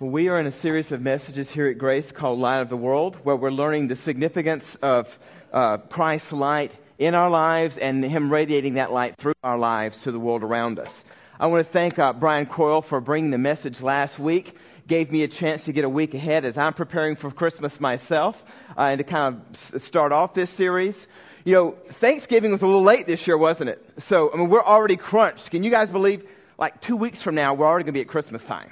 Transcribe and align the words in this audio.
We 0.00 0.28
are 0.28 0.40
in 0.40 0.46
a 0.46 0.52
series 0.52 0.92
of 0.92 1.02
messages 1.02 1.50
here 1.50 1.68
at 1.68 1.76
Grace 1.76 2.10
called 2.10 2.38
Light 2.38 2.60
of 2.60 2.70
the 2.70 2.76
World, 2.76 3.18
where 3.22 3.36
we're 3.36 3.50
learning 3.50 3.88
the 3.88 3.96
significance 3.96 4.74
of 4.76 5.18
uh, 5.52 5.76
Christ's 5.76 6.32
light 6.32 6.72
in 6.98 7.14
our 7.14 7.28
lives 7.28 7.76
and 7.76 8.02
Him 8.02 8.32
radiating 8.32 8.74
that 8.74 8.92
light 8.92 9.18
through 9.18 9.34
our 9.44 9.58
lives 9.58 10.04
to 10.04 10.10
the 10.10 10.18
world 10.18 10.42
around 10.42 10.78
us. 10.78 11.04
I 11.38 11.48
want 11.48 11.66
to 11.66 11.70
thank 11.70 11.98
uh, 11.98 12.14
Brian 12.14 12.46
Coyle 12.46 12.80
for 12.80 13.02
bringing 13.02 13.30
the 13.30 13.36
message 13.36 13.82
last 13.82 14.18
week. 14.18 14.56
Gave 14.86 15.12
me 15.12 15.22
a 15.22 15.28
chance 15.28 15.66
to 15.66 15.72
get 15.74 15.84
a 15.84 15.88
week 15.90 16.14
ahead 16.14 16.46
as 16.46 16.56
I'm 16.56 16.72
preparing 16.72 17.14
for 17.14 17.30
Christmas 17.30 17.78
myself 17.78 18.42
uh, 18.78 18.84
and 18.84 18.98
to 19.00 19.04
kind 19.04 19.42
of 19.52 19.82
start 19.82 20.12
off 20.12 20.32
this 20.32 20.48
series. 20.48 21.06
You 21.44 21.52
know, 21.52 21.70
Thanksgiving 21.72 22.52
was 22.52 22.62
a 22.62 22.66
little 22.66 22.82
late 22.82 23.06
this 23.06 23.26
year, 23.26 23.36
wasn't 23.36 23.68
it? 23.68 23.86
So, 23.98 24.32
I 24.32 24.38
mean, 24.38 24.48
we're 24.48 24.64
already 24.64 24.96
crunched. 24.96 25.50
Can 25.50 25.62
you 25.62 25.70
guys 25.70 25.90
believe, 25.90 26.26
like 26.56 26.80
two 26.80 26.96
weeks 26.96 27.20
from 27.20 27.34
now, 27.34 27.52
we're 27.52 27.66
already 27.66 27.84
going 27.84 27.92
to 27.92 27.98
be 27.98 28.00
at 28.00 28.08
Christmas 28.08 28.42
time? 28.46 28.70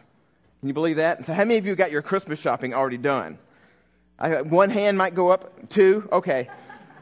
Can 0.60 0.68
you 0.68 0.74
believe 0.74 0.96
that? 0.96 1.24
So 1.24 1.32
how 1.32 1.44
many 1.44 1.58
of 1.58 1.66
you 1.66 1.76
got 1.76 1.92
your 1.92 2.02
Christmas 2.02 2.40
shopping 2.40 2.74
already 2.74 2.98
done? 2.98 3.38
I, 4.18 4.42
one 4.42 4.70
hand 4.70 4.98
might 4.98 5.14
go 5.14 5.30
up, 5.30 5.68
two, 5.68 6.08
okay. 6.10 6.50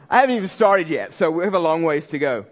I 0.09 0.21
haven't 0.21 0.35
even 0.35 0.47
started 0.47 0.89
yet, 0.89 1.11
so 1.11 1.31
we 1.31 1.43
have 1.43 1.55
a 1.55 1.59
long 1.59 1.81
ways 1.81 2.07
to 2.09 2.19
go. 2.19 2.45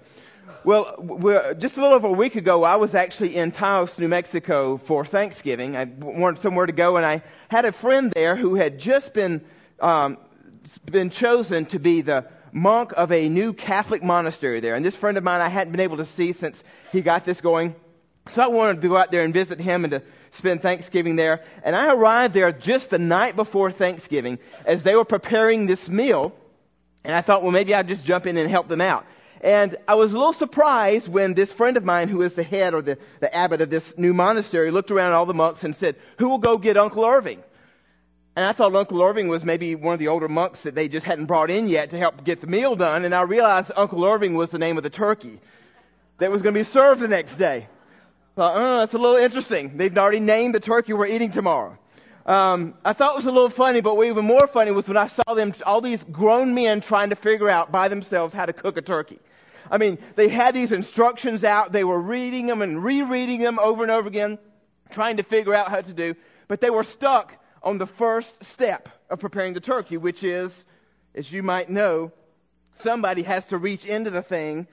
Well, 0.63 1.53
just 1.57 1.77
a 1.77 1.81
little 1.81 1.95
over 1.95 2.07
a 2.07 2.11
week 2.11 2.35
ago, 2.35 2.63
I 2.63 2.77
was 2.77 2.95
actually 2.95 3.35
in 3.35 3.51
Taos, 3.51 3.99
New 3.99 4.07
Mexico 4.07 4.77
for 4.77 5.05
Thanksgiving. 5.05 5.77
I 5.77 5.85
wanted 5.85 6.41
somewhere 6.41 6.65
to 6.65 6.71
go, 6.71 6.97
and 6.97 7.05
I 7.05 7.21
had 7.49 7.65
a 7.65 7.71
friend 7.71 8.11
there 8.11 8.35
who 8.35 8.55
had 8.55 8.79
just 8.79 9.13
been 9.13 9.45
um, 9.79 10.17
been 10.85 11.11
chosen 11.11 11.65
to 11.67 11.79
be 11.79 12.01
the 12.01 12.25
monk 12.51 12.93
of 12.97 13.11
a 13.11 13.29
new 13.29 13.53
Catholic 13.53 14.01
monastery 14.03 14.59
there. 14.59 14.73
And 14.73 14.83
this 14.83 14.95
friend 14.95 15.17
of 15.17 15.23
mine 15.23 15.41
I 15.41 15.49
hadn't 15.49 15.71
been 15.71 15.81
able 15.81 15.97
to 15.97 16.05
see 16.05 16.31
since 16.31 16.63
he 16.91 17.01
got 17.01 17.25
this 17.25 17.41
going. 17.41 17.75
So 18.31 18.41
I 18.41 18.47
wanted 18.47 18.81
to 18.81 18.87
go 18.87 18.97
out 18.97 19.11
there 19.11 19.23
and 19.23 19.33
visit 19.33 19.59
him 19.59 19.83
and 19.85 19.91
to 19.91 20.01
spend 20.35 20.61
Thanksgiving 20.61 21.15
there. 21.15 21.43
And 21.63 21.75
I 21.75 21.93
arrived 21.93 22.33
there 22.33 22.51
just 22.51 22.89
the 22.89 22.99
night 22.99 23.35
before 23.35 23.71
Thanksgiving 23.71 24.39
as 24.65 24.83
they 24.83 24.95
were 24.95 25.05
preparing 25.05 25.65
this 25.65 25.89
meal. 25.89 26.33
And 27.03 27.15
I 27.15 27.21
thought, 27.21 27.43
well, 27.43 27.51
maybe 27.51 27.73
I'd 27.73 27.87
just 27.87 28.05
jump 28.05 28.25
in 28.25 28.37
and 28.37 28.49
help 28.49 28.67
them 28.67 28.81
out. 28.81 29.05
And 29.41 29.75
I 29.87 29.95
was 29.95 30.13
a 30.13 30.17
little 30.17 30.33
surprised 30.33 31.07
when 31.07 31.33
this 31.33 31.51
friend 31.51 31.77
of 31.77 31.83
mine, 31.83 32.07
who 32.07 32.21
is 32.21 32.33
the 32.33 32.43
head 32.43 32.73
or 32.73 32.81
the, 32.81 32.97
the 33.19 33.33
abbot 33.35 33.61
of 33.61 33.69
this 33.69 33.97
new 33.97 34.13
monastery, 34.13 34.71
looked 34.71 34.91
around 34.91 35.11
at 35.11 35.15
all 35.15 35.25
the 35.25 35.33
monks 35.33 35.63
and 35.63 35.75
said, 35.75 35.97
who 36.17 36.29
will 36.29 36.39
go 36.39 36.57
get 36.57 36.77
Uncle 36.77 37.05
Irving? 37.05 37.43
And 38.35 38.45
I 38.45 38.51
thought 38.53 38.75
Uncle 38.75 39.01
Irving 39.01 39.27
was 39.27 39.45
maybe 39.45 39.75
one 39.75 39.93
of 39.93 39.99
the 39.99 40.07
older 40.09 40.27
monks 40.27 40.63
that 40.63 40.75
they 40.75 40.89
just 40.89 41.05
hadn't 41.05 41.27
brought 41.27 41.49
in 41.49 41.69
yet 41.69 41.91
to 41.91 41.97
help 41.97 42.23
get 42.23 42.41
the 42.41 42.47
meal 42.47 42.75
done. 42.75 43.05
And 43.05 43.13
I 43.13 43.21
realized 43.21 43.71
Uncle 43.75 44.03
Irving 44.03 44.33
was 44.33 44.49
the 44.49 44.59
name 44.59 44.77
of 44.77 44.83
the 44.83 44.89
turkey 44.89 45.39
that 46.17 46.31
was 46.31 46.41
going 46.41 46.53
to 46.53 46.59
be 46.59 46.65
served 46.65 47.01
the 47.01 47.07
next 47.07 47.35
day. 47.35 47.67
Thought, 48.35 48.57
oh, 48.57 48.79
that's 48.79 48.93
a 48.93 48.97
little 48.97 49.15
interesting. 49.15 49.77
They've 49.77 49.97
already 49.97 50.19
named 50.19 50.55
the 50.55 50.59
turkey 50.59 50.91
we're 50.91 51.07
eating 51.07 51.31
tomorrow. 51.31 51.77
Um, 52.25 52.73
I 52.83 52.91
thought 52.91 53.13
it 53.13 53.15
was 53.17 53.27
a 53.27 53.31
little 53.31 53.49
funny, 53.49 53.79
but 53.79 53.95
what 53.95 54.07
even 54.07 54.25
more 54.25 54.45
funny 54.47 54.71
was 54.71 54.89
when 54.89 54.97
I 54.97 55.07
saw 55.07 55.35
them, 55.35 55.53
all 55.65 55.79
these 55.79 56.03
grown 56.03 56.53
men 56.53 56.81
trying 56.81 57.11
to 57.11 57.15
figure 57.15 57.49
out 57.49 57.71
by 57.71 57.87
themselves 57.87 58.33
how 58.33 58.45
to 58.45 58.51
cook 58.51 58.75
a 58.75 58.81
turkey. 58.81 59.19
I 59.71 59.77
mean, 59.77 59.99
they 60.15 60.27
had 60.27 60.53
these 60.53 60.73
instructions 60.73 61.45
out. 61.45 61.71
They 61.71 61.85
were 61.85 61.99
reading 61.99 62.47
them 62.47 62.61
and 62.61 62.83
rereading 62.83 63.39
them 63.39 63.57
over 63.57 63.83
and 63.83 63.91
over 63.91 64.07
again, 64.07 64.37
trying 64.89 65.15
to 65.17 65.23
figure 65.23 65.53
out 65.53 65.69
how 65.69 65.79
to 65.79 65.93
do. 65.93 66.15
But 66.49 66.59
they 66.59 66.69
were 66.69 66.83
stuck 66.83 67.33
on 67.63 67.77
the 67.77 67.87
first 67.87 68.43
step 68.43 68.89
of 69.09 69.19
preparing 69.19 69.53
the 69.53 69.61
turkey, 69.61 69.95
which 69.95 70.25
is, 70.25 70.65
as 71.13 71.31
you 71.31 71.41
might 71.41 71.69
know, 71.69 72.11
somebody 72.79 73.23
has 73.23 73.45
to 73.47 73.57
reach 73.57 73.85
into 73.85 74.09
the 74.09 74.21
thing, 74.21 74.67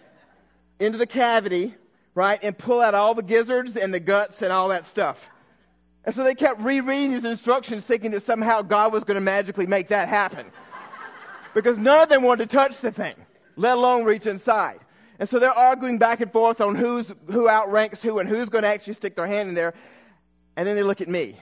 into 0.80 0.98
the 0.98 1.06
cavity, 1.06 1.76
right, 2.14 2.38
and 2.42 2.56
pull 2.56 2.80
out 2.80 2.94
all 2.94 3.14
the 3.14 3.22
gizzards 3.22 3.76
and 3.76 3.92
the 3.92 4.00
guts 4.00 4.42
and 4.42 4.52
all 4.52 4.68
that 4.68 4.86
stuff. 4.86 5.28
And 6.04 6.14
so 6.14 6.24
they 6.24 6.34
kept 6.34 6.60
rereading 6.60 7.12
these 7.12 7.24
instructions 7.24 7.84
thinking 7.84 8.10
that 8.10 8.24
somehow 8.24 8.62
God 8.62 8.92
was 8.92 9.04
going 9.04 9.14
to 9.14 9.20
magically 9.20 9.66
make 9.66 9.88
that 9.88 10.08
happen. 10.08 10.46
because 11.54 11.78
none 11.78 12.00
of 12.00 12.08
them 12.08 12.22
wanted 12.22 12.50
to 12.50 12.56
touch 12.56 12.78
the 12.80 12.90
thing, 12.90 13.14
let 13.56 13.76
alone 13.76 14.04
reach 14.04 14.26
inside. 14.26 14.80
And 15.18 15.28
so 15.28 15.38
they're 15.38 15.52
arguing 15.52 15.98
back 15.98 16.20
and 16.20 16.32
forth 16.32 16.60
on 16.60 16.74
who's, 16.74 17.06
who 17.30 17.48
outranks 17.48 18.02
who 18.02 18.18
and 18.18 18.28
who's 18.28 18.48
going 18.48 18.62
to 18.62 18.68
actually 18.68 18.94
stick 18.94 19.14
their 19.14 19.26
hand 19.26 19.48
in 19.50 19.54
there. 19.54 19.74
And 20.56 20.66
then 20.66 20.74
they 20.74 20.82
look 20.82 21.00
at 21.00 21.08
me. 21.08 21.36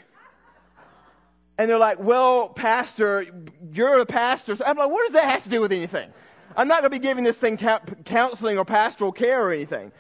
And 1.56 1.68
they're 1.68 1.78
like, 1.78 1.98
well, 1.98 2.48
pastor, 2.48 3.24
you're 3.72 3.98
a 4.00 4.06
pastor. 4.06 4.56
So 4.56 4.64
I'm 4.66 4.76
like, 4.76 4.90
what 4.90 5.06
does 5.06 5.14
that 5.14 5.30
have 5.30 5.44
to 5.44 5.50
do 5.50 5.60
with 5.60 5.72
anything? 5.72 6.10
I'm 6.56 6.68
not 6.68 6.80
going 6.80 6.90
to 6.90 6.98
be 6.98 7.02
giving 7.02 7.24
this 7.24 7.36
thing 7.36 7.58
counseling 8.04 8.58
or 8.58 8.64
pastoral 8.64 9.12
care 9.12 9.46
or 9.46 9.52
anything. 9.52 9.92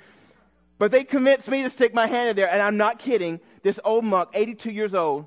But 0.80 0.92
they 0.92 1.04
convinced 1.04 1.46
me 1.46 1.62
to 1.62 1.68
stick 1.68 1.92
my 1.92 2.06
hand 2.06 2.30
in 2.30 2.36
there, 2.36 2.50
and 2.50 2.62
I'm 2.62 2.78
not 2.78 2.98
kidding. 2.98 3.38
This 3.62 3.78
old 3.84 4.02
monk, 4.02 4.30
82 4.32 4.70
years 4.70 4.94
old, 4.94 5.26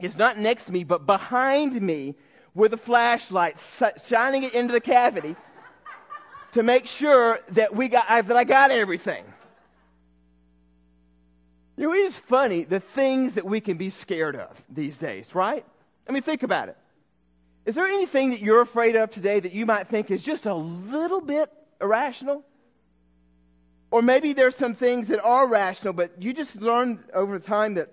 is 0.00 0.16
not 0.16 0.38
next 0.38 0.64
to 0.64 0.72
me, 0.72 0.84
but 0.84 1.04
behind 1.04 1.78
me 1.82 2.14
with 2.54 2.72
a 2.72 2.78
flashlight, 2.78 3.58
shining 4.08 4.44
it 4.44 4.54
into 4.54 4.72
the 4.72 4.80
cavity 4.80 5.36
to 6.52 6.62
make 6.62 6.86
sure 6.86 7.38
that 7.48 7.76
we 7.76 7.88
got 7.88 8.08
that 8.08 8.36
I 8.38 8.44
got 8.44 8.70
everything. 8.70 9.22
You 11.76 11.88
know, 11.88 11.92
it 11.92 11.98
is 11.98 12.18
funny 12.18 12.64
the 12.64 12.80
things 12.80 13.34
that 13.34 13.44
we 13.44 13.60
can 13.60 13.76
be 13.76 13.90
scared 13.90 14.34
of 14.34 14.64
these 14.70 14.96
days, 14.96 15.34
right? 15.34 15.66
I 16.08 16.12
mean, 16.12 16.22
think 16.22 16.42
about 16.42 16.70
it. 16.70 16.76
Is 17.66 17.74
there 17.74 17.86
anything 17.86 18.30
that 18.30 18.40
you're 18.40 18.62
afraid 18.62 18.96
of 18.96 19.10
today 19.10 19.40
that 19.40 19.52
you 19.52 19.66
might 19.66 19.88
think 19.88 20.10
is 20.10 20.22
just 20.22 20.46
a 20.46 20.54
little 20.54 21.20
bit 21.20 21.52
irrational? 21.82 22.44
Or 23.90 24.02
maybe 24.02 24.32
there's 24.32 24.56
some 24.56 24.74
things 24.74 25.08
that 25.08 25.22
are 25.22 25.48
rational, 25.48 25.92
but 25.92 26.22
you 26.22 26.32
just 26.32 26.60
learned 26.60 26.98
over 27.14 27.38
time 27.38 27.74
that 27.74 27.90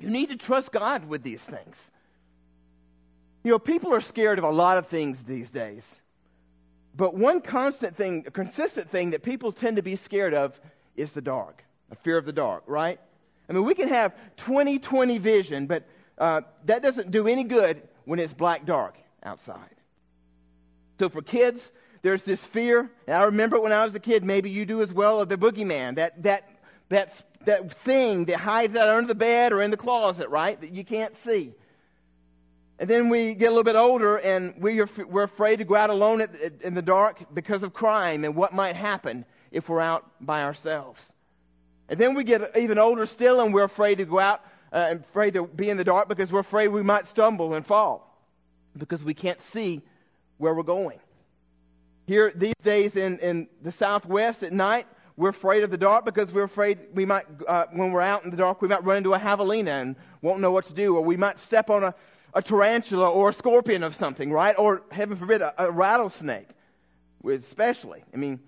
you 0.00 0.10
need 0.10 0.30
to 0.30 0.36
trust 0.36 0.72
God 0.72 1.06
with 1.06 1.22
these 1.22 1.42
things. 1.42 1.90
You 3.44 3.52
know, 3.52 3.58
people 3.58 3.94
are 3.94 4.00
scared 4.00 4.38
of 4.38 4.44
a 4.44 4.50
lot 4.50 4.76
of 4.78 4.88
things 4.88 5.24
these 5.24 5.50
days. 5.50 6.00
But 6.96 7.14
one 7.14 7.42
constant 7.42 7.96
thing, 7.96 8.24
a 8.26 8.30
consistent 8.30 8.90
thing 8.90 9.10
that 9.10 9.22
people 9.22 9.52
tend 9.52 9.76
to 9.76 9.82
be 9.82 9.96
scared 9.96 10.34
of 10.34 10.58
is 10.96 11.12
the 11.12 11.20
dark, 11.20 11.62
a 11.90 11.94
fear 11.94 12.16
of 12.16 12.24
the 12.24 12.32
dark, 12.32 12.64
right? 12.66 12.98
I 13.48 13.52
mean, 13.52 13.64
we 13.64 13.74
can 13.74 13.88
have 13.88 14.14
20 14.36 14.78
20 14.78 15.18
vision, 15.18 15.66
but 15.66 15.84
uh, 16.18 16.40
that 16.64 16.82
doesn't 16.82 17.10
do 17.10 17.28
any 17.28 17.44
good 17.44 17.82
when 18.06 18.18
it's 18.18 18.32
black 18.32 18.64
dark 18.64 18.96
outside. 19.22 19.76
So 20.98 21.10
for 21.10 21.20
kids, 21.20 21.72
there's 22.06 22.22
this 22.22 22.46
fear. 22.46 22.88
And 23.08 23.16
I 23.16 23.24
remember 23.24 23.60
when 23.60 23.72
I 23.72 23.84
was 23.84 23.92
a 23.96 23.98
kid, 23.98 24.22
maybe 24.22 24.48
you 24.48 24.64
do 24.64 24.80
as 24.80 24.92
well, 24.92 25.20
of 25.20 25.28
the 25.28 25.36
boogeyman, 25.36 25.96
that, 25.96 26.22
that, 26.22 26.48
that, 26.88 27.20
that 27.46 27.72
thing 27.72 28.26
that 28.26 28.38
hides 28.38 28.76
out 28.76 28.86
under 28.86 29.08
the 29.08 29.16
bed 29.16 29.52
or 29.52 29.60
in 29.60 29.72
the 29.72 29.76
closet, 29.76 30.28
right? 30.28 30.60
That 30.60 30.72
you 30.72 30.84
can't 30.84 31.18
see. 31.24 31.52
And 32.78 32.88
then 32.88 33.08
we 33.08 33.34
get 33.34 33.46
a 33.46 33.50
little 33.50 33.64
bit 33.64 33.74
older 33.74 34.18
and 34.18 34.54
we 34.60 34.80
are, 34.80 34.88
we're 35.08 35.24
afraid 35.24 35.56
to 35.56 35.64
go 35.64 35.74
out 35.74 35.90
alone 35.90 36.24
in 36.62 36.74
the 36.74 36.82
dark 36.82 37.34
because 37.34 37.64
of 37.64 37.74
crime 37.74 38.24
and 38.24 38.36
what 38.36 38.52
might 38.52 38.76
happen 38.76 39.24
if 39.50 39.68
we're 39.68 39.80
out 39.80 40.08
by 40.20 40.44
ourselves. 40.44 41.12
And 41.88 41.98
then 41.98 42.14
we 42.14 42.22
get 42.22 42.56
even 42.56 42.78
older 42.78 43.06
still 43.06 43.40
and 43.40 43.52
we're 43.52 43.64
afraid 43.64 43.98
to 43.98 44.04
go 44.04 44.20
out 44.20 44.44
uh, 44.72 44.86
and 44.90 45.00
afraid 45.00 45.34
to 45.34 45.44
be 45.44 45.70
in 45.70 45.76
the 45.76 45.82
dark 45.82 46.06
because 46.06 46.30
we're 46.30 46.38
afraid 46.38 46.68
we 46.68 46.84
might 46.84 47.08
stumble 47.08 47.54
and 47.54 47.66
fall 47.66 48.16
because 48.78 49.02
we 49.02 49.14
can't 49.14 49.40
see 49.40 49.82
where 50.38 50.54
we're 50.54 50.62
going. 50.62 51.00
Here 52.06 52.32
these 52.34 52.54
days 52.62 52.94
in, 52.96 53.18
in 53.18 53.48
the 53.62 53.72
southwest 53.72 54.44
at 54.44 54.52
night, 54.52 54.86
we're 55.16 55.30
afraid 55.30 55.64
of 55.64 55.70
the 55.70 55.76
dark 55.76 56.04
because 56.04 56.32
we're 56.32 56.44
afraid 56.44 56.78
we 56.94 57.04
might, 57.04 57.26
uh, 57.48 57.66
when 57.72 57.90
we're 57.90 58.00
out 58.00 58.24
in 58.24 58.30
the 58.30 58.36
dark, 58.36 58.62
we 58.62 58.68
might 58.68 58.84
run 58.84 58.98
into 58.98 59.14
a 59.14 59.18
javelina 59.18 59.80
and 59.80 59.96
won't 60.22 60.40
know 60.40 60.52
what 60.52 60.66
to 60.66 60.74
do, 60.74 60.96
or 60.96 61.02
we 61.02 61.16
might 61.16 61.38
step 61.38 61.68
on 61.68 61.82
a, 61.82 61.94
a 62.34 62.42
tarantula 62.42 63.10
or 63.10 63.30
a 63.30 63.32
scorpion 63.32 63.82
of 63.82 63.94
something, 63.94 64.30
right? 64.30 64.54
Or, 64.58 64.82
heaven 64.92 65.16
forbid, 65.16 65.42
a, 65.42 65.54
a 65.64 65.70
rattlesnake, 65.70 66.48
especially. 67.24 68.04
I 68.14 68.18
mean, 68.18 68.38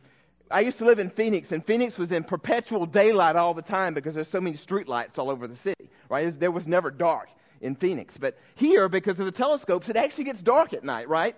I 0.50 0.60
used 0.60 0.78
to 0.78 0.84
live 0.84 0.98
in 0.98 1.10
Phoenix, 1.10 1.50
and 1.50 1.64
Phoenix 1.64 1.98
was 1.98 2.12
in 2.12 2.22
perpetual 2.22 2.86
daylight 2.86 3.34
all 3.34 3.54
the 3.54 3.62
time 3.62 3.92
because 3.92 4.14
there's 4.14 4.28
so 4.28 4.40
many 4.40 4.56
street 4.56 4.88
lights 4.88 5.18
all 5.18 5.30
over 5.30 5.48
the 5.48 5.56
city, 5.56 5.90
right? 6.08 6.38
There 6.38 6.52
was 6.52 6.68
never 6.68 6.90
dark 6.90 7.28
in 7.60 7.74
Phoenix. 7.74 8.16
But 8.16 8.38
here, 8.54 8.88
because 8.88 9.18
of 9.18 9.26
the 9.26 9.32
telescopes, 9.32 9.88
it 9.88 9.96
actually 9.96 10.24
gets 10.24 10.42
dark 10.42 10.74
at 10.74 10.84
night, 10.84 11.08
right? 11.08 11.34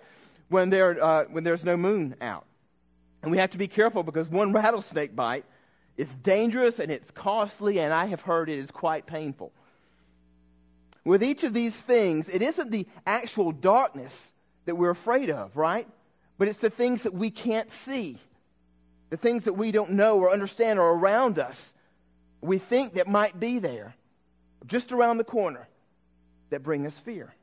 When, 0.51 0.69
there, 0.69 1.01
uh, 1.01 1.23
when 1.31 1.45
there's 1.45 1.63
no 1.63 1.77
moon 1.77 2.15
out. 2.19 2.45
And 3.21 3.31
we 3.31 3.37
have 3.37 3.51
to 3.51 3.57
be 3.57 3.69
careful 3.69 4.03
because 4.03 4.27
one 4.27 4.51
rattlesnake 4.53 5.15
bite 5.15 5.45
is 5.95 6.13
dangerous 6.15 6.79
and 6.79 6.91
it's 6.91 7.09
costly, 7.11 7.79
and 7.79 7.93
I 7.93 8.07
have 8.07 8.21
heard 8.21 8.49
it 8.49 8.59
is 8.59 8.69
quite 8.69 9.05
painful. 9.05 9.53
With 11.05 11.23
each 11.23 11.43
of 11.43 11.53
these 11.53 11.75
things, 11.75 12.27
it 12.27 12.41
isn't 12.41 12.69
the 12.69 12.85
actual 13.07 13.53
darkness 13.53 14.33
that 14.65 14.75
we're 14.75 14.91
afraid 14.91 15.29
of, 15.29 15.55
right? 15.55 15.87
But 16.37 16.49
it's 16.49 16.59
the 16.59 16.69
things 16.69 17.03
that 17.03 17.13
we 17.13 17.31
can't 17.31 17.71
see, 17.85 18.19
the 19.09 19.17
things 19.17 19.45
that 19.45 19.53
we 19.53 19.71
don't 19.71 19.91
know 19.91 20.19
or 20.19 20.31
understand 20.31 20.79
are 20.79 20.93
around 20.93 21.39
us. 21.39 21.73
We 22.41 22.57
think 22.57 22.95
that 22.95 23.07
might 23.07 23.39
be 23.39 23.59
there, 23.59 23.95
just 24.67 24.91
around 24.91 25.17
the 25.17 25.23
corner, 25.23 25.67
that 26.49 26.61
bring 26.61 26.85
us 26.85 26.99
fear. 26.99 27.33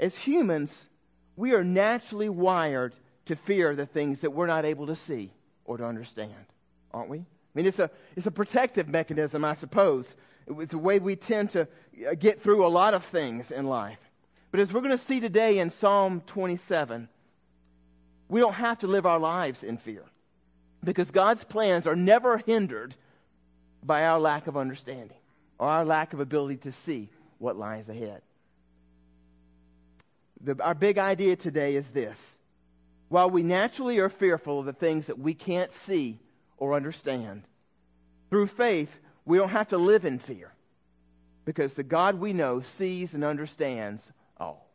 As 0.00 0.16
humans, 0.16 0.88
we 1.36 1.52
are 1.52 1.64
naturally 1.64 2.28
wired 2.28 2.94
to 3.26 3.36
fear 3.36 3.74
the 3.74 3.86
things 3.86 4.20
that 4.20 4.30
we're 4.30 4.46
not 4.46 4.64
able 4.64 4.86
to 4.86 4.96
see 4.96 5.32
or 5.64 5.76
to 5.76 5.84
understand, 5.84 6.32
aren't 6.92 7.10
we? 7.10 7.18
I 7.18 7.22
mean, 7.54 7.66
it's 7.66 7.78
a, 7.78 7.90
it's 8.16 8.26
a 8.26 8.30
protective 8.30 8.88
mechanism, 8.88 9.44
I 9.44 9.54
suppose. 9.54 10.14
It's 10.46 10.72
the 10.72 10.78
way 10.78 10.98
we 10.98 11.16
tend 11.16 11.50
to 11.50 11.68
uh, 12.08 12.14
get 12.14 12.42
through 12.42 12.64
a 12.64 12.68
lot 12.68 12.94
of 12.94 13.04
things 13.04 13.50
in 13.50 13.66
life. 13.66 13.98
But 14.50 14.60
as 14.60 14.72
we're 14.72 14.80
going 14.80 14.96
to 14.96 15.04
see 15.04 15.20
today 15.20 15.58
in 15.58 15.70
Psalm 15.70 16.22
27, 16.26 17.08
we 18.28 18.40
don't 18.40 18.54
have 18.54 18.78
to 18.78 18.86
live 18.86 19.06
our 19.06 19.18
lives 19.18 19.64
in 19.64 19.76
fear 19.76 20.04
because 20.82 21.10
God's 21.10 21.44
plans 21.44 21.86
are 21.86 21.96
never 21.96 22.38
hindered 22.38 22.94
by 23.82 24.04
our 24.04 24.18
lack 24.18 24.46
of 24.46 24.56
understanding 24.56 25.16
or 25.58 25.68
our 25.68 25.84
lack 25.84 26.12
of 26.12 26.20
ability 26.20 26.58
to 26.58 26.72
see 26.72 27.08
what 27.38 27.56
lies 27.56 27.88
ahead. 27.88 28.22
The, 30.42 30.62
our 30.62 30.74
big 30.74 30.98
idea 30.98 31.36
today 31.36 31.76
is 31.76 31.88
this. 31.90 32.38
While 33.08 33.30
we 33.30 33.42
naturally 33.42 33.98
are 33.98 34.08
fearful 34.08 34.60
of 34.60 34.66
the 34.66 34.72
things 34.72 35.06
that 35.06 35.18
we 35.18 35.34
can't 35.34 35.72
see 35.72 36.18
or 36.56 36.74
understand, 36.74 37.42
through 38.30 38.48
faith, 38.48 38.90
we 39.24 39.38
don't 39.38 39.48
have 39.50 39.68
to 39.68 39.78
live 39.78 40.04
in 40.04 40.18
fear 40.18 40.52
because 41.44 41.74
the 41.74 41.82
God 41.82 42.16
we 42.16 42.32
know 42.32 42.60
sees 42.60 43.14
and 43.14 43.24
understands 43.24 44.10
all. 44.36 44.68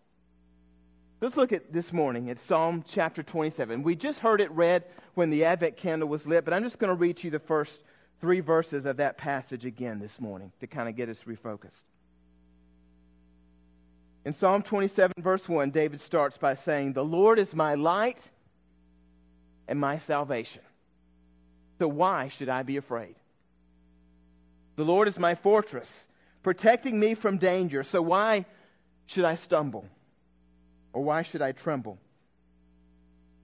Let's 1.19 1.37
look 1.37 1.51
at 1.51 1.71
this 1.71 1.93
morning 1.93 2.29
at 2.29 2.39
Psalm 2.39 2.83
chapter 2.87 3.21
27. 3.21 3.83
We 3.83 3.95
just 3.95 4.19
heard 4.19 4.41
it 4.41 4.49
read 4.51 4.85
when 5.13 5.29
the 5.29 5.45
Advent 5.45 5.77
candle 5.77 6.07
was 6.07 6.25
lit, 6.25 6.45
but 6.45 6.53
I'm 6.53 6.63
just 6.63 6.79
going 6.79 6.89
to 6.89 6.95
read 6.95 7.17
to 7.17 7.27
you 7.27 7.31
the 7.31 7.39
first 7.39 7.83
three 8.21 8.39
verses 8.39 8.85
of 8.85 8.97
that 8.97 9.17
passage 9.17 9.65
again 9.65 9.99
this 9.99 10.19
morning 10.19 10.51
to 10.61 10.67
kind 10.67 10.89
of 10.89 10.95
get 10.95 11.09
us 11.09 11.19
refocused. 11.27 11.83
In 14.23 14.33
Psalm 14.33 14.61
27, 14.61 15.13
verse 15.17 15.47
1, 15.49 15.71
David 15.71 15.99
starts 15.99 16.37
by 16.37 16.53
saying, 16.53 16.93
The 16.93 17.03
Lord 17.03 17.39
is 17.39 17.55
my 17.55 17.75
light 17.75 18.19
and 19.67 19.79
my 19.79 19.97
salvation. 19.97 20.61
So 21.79 21.87
why 21.87 22.27
should 22.27 22.49
I 22.49 22.61
be 22.61 22.77
afraid? 22.77 23.15
The 24.75 24.83
Lord 24.85 25.07
is 25.07 25.17
my 25.17 25.33
fortress, 25.35 26.07
protecting 26.43 26.99
me 26.99 27.15
from 27.15 27.37
danger. 27.37 27.81
So 27.81 28.01
why 28.01 28.45
should 29.07 29.25
I 29.25 29.35
stumble? 29.35 29.85
Or 30.93 31.03
why 31.03 31.23
should 31.23 31.41
I 31.41 31.51
tremble? 31.51 31.97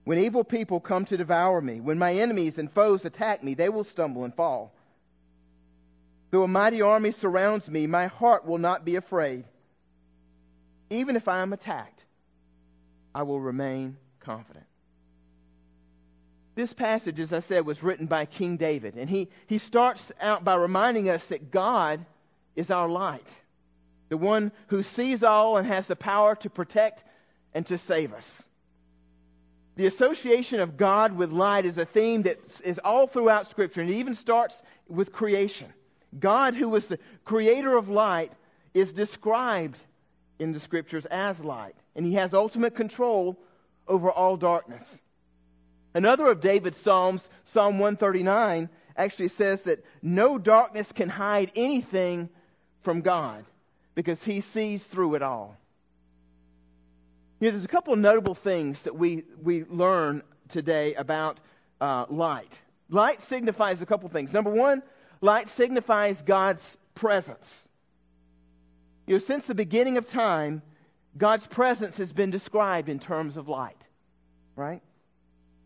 When 0.04 0.18
evil 0.18 0.44
people 0.44 0.80
come 0.80 1.04
to 1.06 1.16
devour 1.16 1.60
me, 1.60 1.80
when 1.80 1.98
my 1.98 2.14
enemies 2.14 2.56
and 2.56 2.70
foes 2.70 3.04
attack 3.04 3.42
me, 3.42 3.54
they 3.54 3.68
will 3.68 3.84
stumble 3.84 4.24
and 4.24 4.34
fall. 4.34 4.72
Though 6.30 6.44
a 6.44 6.48
mighty 6.48 6.82
army 6.82 7.10
surrounds 7.10 7.68
me, 7.68 7.86
my 7.86 8.06
heart 8.06 8.46
will 8.46 8.58
not 8.58 8.84
be 8.84 8.96
afraid. 8.96 9.44
Even 10.90 11.16
if 11.16 11.28
I 11.28 11.40
am 11.40 11.52
attacked, 11.52 12.04
I 13.14 13.22
will 13.22 13.40
remain 13.40 13.96
confident. 14.20 14.64
This 16.54 16.72
passage, 16.72 17.20
as 17.20 17.32
I 17.32 17.40
said, 17.40 17.66
was 17.66 17.82
written 17.82 18.06
by 18.06 18.24
King 18.26 18.56
David, 18.56 18.94
and 18.96 19.08
he, 19.08 19.28
he 19.46 19.58
starts 19.58 20.10
out 20.20 20.44
by 20.44 20.56
reminding 20.56 21.08
us 21.08 21.24
that 21.26 21.50
God 21.50 22.04
is 22.56 22.70
our 22.70 22.88
light, 22.88 23.28
the 24.08 24.16
one 24.16 24.50
who 24.66 24.82
sees 24.82 25.22
all 25.22 25.56
and 25.56 25.66
has 25.66 25.86
the 25.86 25.94
power 25.94 26.34
to 26.36 26.50
protect 26.50 27.04
and 27.54 27.64
to 27.66 27.78
save 27.78 28.12
us. 28.12 28.44
The 29.76 29.86
association 29.86 30.58
of 30.58 30.76
God 30.76 31.16
with 31.16 31.30
light 31.30 31.64
is 31.64 31.78
a 31.78 31.84
theme 31.84 32.22
that 32.22 32.40
is 32.64 32.80
all 32.80 33.06
throughout 33.06 33.48
Scripture, 33.48 33.80
and 33.80 33.88
it 33.88 33.94
even 33.94 34.16
starts 34.16 34.60
with 34.88 35.12
creation. 35.12 35.72
God, 36.18 36.54
who 36.54 36.68
was 36.68 36.86
the 36.86 36.98
creator 37.24 37.76
of 37.76 37.88
light, 37.88 38.32
is 38.74 38.92
described 38.92 39.78
in 40.38 40.52
the 40.52 40.60
scriptures 40.60 41.06
as 41.06 41.40
light, 41.40 41.74
and 41.96 42.04
he 42.04 42.14
has 42.14 42.34
ultimate 42.34 42.74
control 42.74 43.38
over 43.86 44.10
all 44.10 44.36
darkness. 44.36 45.00
Another 45.94 46.26
of 46.26 46.40
David's 46.40 46.76
Psalms, 46.76 47.28
Psalm 47.44 47.78
139, 47.78 48.68
actually 48.96 49.28
says 49.28 49.62
that 49.62 49.84
no 50.02 50.38
darkness 50.38 50.90
can 50.92 51.08
hide 51.08 51.52
anything 51.56 52.28
from 52.82 53.00
God 53.00 53.44
because 53.94 54.22
he 54.22 54.40
sees 54.40 54.82
through 54.82 55.14
it 55.14 55.22
all. 55.22 55.56
You 57.40 57.46
know, 57.46 57.50
there's 57.52 57.64
a 57.64 57.68
couple 57.68 57.92
of 57.92 58.00
notable 58.00 58.34
things 58.34 58.82
that 58.82 58.96
we, 58.96 59.24
we 59.42 59.64
learn 59.64 60.22
today 60.48 60.94
about 60.94 61.40
uh, 61.80 62.06
light. 62.08 62.58
Light 62.90 63.22
signifies 63.22 63.80
a 63.80 63.86
couple 63.86 64.06
of 64.06 64.12
things. 64.12 64.32
Number 64.32 64.50
one, 64.50 64.82
light 65.20 65.48
signifies 65.50 66.20
God's 66.22 66.76
presence. 66.94 67.67
You 69.08 69.14
know, 69.14 69.20
since 69.20 69.46
the 69.46 69.54
beginning 69.54 69.96
of 69.96 70.06
time, 70.06 70.60
God's 71.16 71.46
presence 71.46 71.96
has 71.96 72.12
been 72.12 72.30
described 72.30 72.90
in 72.90 72.98
terms 72.98 73.38
of 73.38 73.48
light, 73.48 73.80
right? 74.54 74.82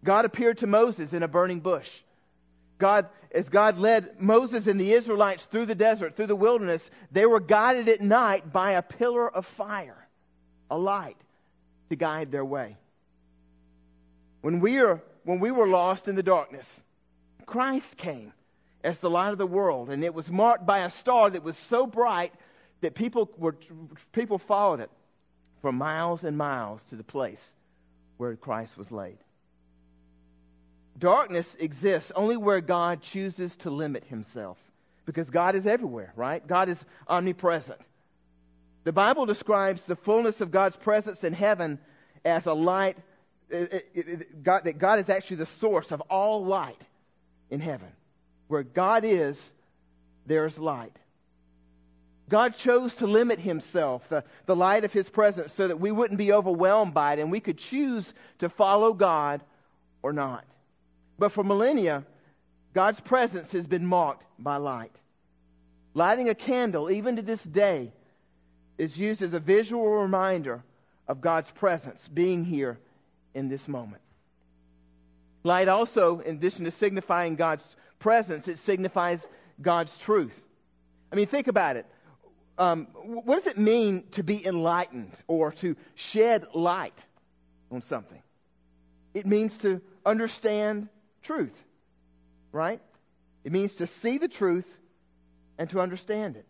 God 0.05 0.25
appeared 0.25 0.59
to 0.59 0.69
Moses 0.69 1.13
in 1.13 1.25
a 1.25 1.29
burning 1.29 1.59
bush. 1.59 2.03
God, 2.79 3.09
as 3.33 3.49
God 3.49 3.79
led 3.79 4.21
Moses 4.21 4.69
and 4.69 4.81
the 4.81 4.93
Israelites 4.93 5.45
through 5.47 5.67
the 5.67 5.75
desert, 5.75 6.15
through 6.15 6.29
the 6.29 6.37
wilderness, 6.37 6.89
they 7.11 7.27
were 7.27 7.41
guided 7.41 7.89
at 7.89 8.01
night 8.01 8.53
by 8.53 8.73
a 8.73 8.83
pillar 8.83 9.29
of 9.29 9.45
fire, 9.45 10.07
a 10.71 10.79
light 10.79 11.17
to 11.91 11.97
guide 11.97 12.31
their 12.31 12.45
way. 12.45 12.77
When 14.43 14.61
we, 14.61 14.79
are, 14.79 15.03
when 15.25 15.41
we 15.41 15.51
were 15.51 15.67
lost 15.67 16.07
in 16.07 16.15
the 16.15 16.23
darkness, 16.23 16.81
Christ 17.45 17.97
came 17.97 18.33
as 18.85 19.01
the 19.01 19.11
light 19.11 19.33
of 19.33 19.39
the 19.39 19.47
world, 19.49 19.91
and 19.91 20.05
it 20.05 20.15
was 20.15 20.31
marked 20.31 20.65
by 20.65 20.85
a 20.85 20.91
star 20.91 21.29
that 21.29 21.43
was 21.43 21.57
so 21.57 21.89
bright 21.89 22.33
that 22.83 22.95
people 22.95 23.31
were 23.39 23.57
people 24.13 24.39
followed 24.39 24.81
it 24.81 24.91
for 25.63 25.73
miles 25.73 26.25
and 26.25 26.37
miles 26.37 26.83
to 26.85 26.97
the 26.97 27.05
place 27.05 27.55
where 28.19 28.37
Christ 28.37 28.77
was 28.77 28.93
laid. 28.93 29.19
Darkness 30.99 31.57
exists 31.59 32.13
only 32.15 32.37
where 32.37 32.61
God 32.61 33.01
chooses 33.01 33.57
to 33.57 33.71
limit 33.71 34.05
himself 34.05 34.59
because 35.07 35.31
God 35.31 35.55
is 35.55 35.67
everywhere, 35.67 36.13
right? 36.15 36.47
God 36.47 36.69
is 36.69 36.85
omnipresent. 37.09 37.81
The 38.85 38.93
Bible 38.93 39.27
describes 39.27 39.85
the 39.85 39.97
fullness 39.97 40.41
of 40.41 40.51
God's 40.51 40.77
presence 40.77 41.25
in 41.25 41.33
heaven 41.33 41.79
as 42.25 42.47
a 42.47 42.53
light 42.53 42.99
it, 43.53 43.87
it, 43.95 44.09
it, 44.09 44.43
God, 44.43 44.65
that 44.65 44.79
God 44.79 44.99
is 44.99 45.09
actually 45.09 45.37
the 45.37 45.47
source 45.47 45.93
of 45.93 46.01
all 46.03 46.45
light 46.45 46.81
in 47.51 47.61
heaven. 47.61 47.89
Where 48.49 48.63
God 48.63 49.05
is, 49.05 49.53
there's 50.27 50.59
light. 50.59 50.97
God 52.29 52.57
chose 52.57 52.95
to 52.97 53.07
limit 53.07 53.39
himself, 53.39 54.09
the, 54.09 54.25
the 54.47 54.57
light 54.57 54.85
of 54.85 54.93
his 54.93 55.09
presence, 55.09 55.53
so 55.53 55.69
that 55.69 55.81
we 55.81 55.91
wouldn't 55.91 56.19
be 56.19 56.33
overwhelmed 56.33 56.95
by 56.95 57.15
it 57.15 57.19
and 57.19 57.31
we 57.31 57.41
could 57.41 57.59
choose 57.59 58.13
to 58.39 58.49
follow 58.49 58.93
God 58.93 59.43
or 60.03 60.13
not. 60.13 60.45
But 61.19 61.33
for 61.33 61.45
millennia, 61.45 62.05
God's 62.75 63.01
presence 63.01 63.53
has 63.53 63.67
been 63.67 63.87
marked 63.87 64.25
by 64.39 64.57
light. 64.57 64.95
Lighting 65.95 66.29
a 66.29 66.35
candle, 66.35 66.91
even 66.91 67.17
to 67.17 67.23
this 67.23 67.43
day, 67.43 67.93
is 68.79 68.99
used 68.99 69.21
as 69.21 69.35
a 69.35 69.41
visual 69.41 69.87
reminder 69.87 70.63
of 71.07 71.21
God's 71.21 71.51
presence 71.51 72.09
being 72.09 72.45
here 72.45 72.79
in 73.35 73.49
this 73.49 73.69
moment. 73.69 74.03
Light 75.45 75.69
also, 75.69 76.21
in 76.21 76.37
addition 76.37 76.65
to 76.65 76.71
signifying 76.71 77.37
God's 77.37 77.65
presence, 77.99 78.49
it 78.49 78.59
signifies 78.59 79.29
God's 79.61 79.97
truth. 79.99 80.39
I 81.11 81.17
mean, 81.17 81.27
think 81.27 81.49
about 81.49 81.77
it 81.77 81.85
um, 82.59 82.87
what 82.95 83.43
does 83.43 83.47
it 83.47 83.59
mean 83.59 84.05
to 84.13 84.23
be 84.23 84.45
enlightened 84.45 85.13
or 85.27 85.53
to 85.53 85.77
shed 85.95 86.47
light 86.55 87.05
on 87.71 87.83
something? 87.83 88.23
It 89.15 89.27
means 89.27 89.59
to 89.59 89.81
understand 90.05 90.89
truth, 91.23 91.57
right? 92.51 92.81
It 93.45 93.53
means 93.53 93.77
to 93.77 93.87
see 93.87 94.19
the 94.19 94.29
truth 94.29 94.67
and 95.59 95.69
to 95.71 95.81
understand 95.81 96.37
it. 96.37 96.47